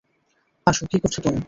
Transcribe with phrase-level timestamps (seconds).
[0.67, 1.39] আসো, কি করছ তুমি?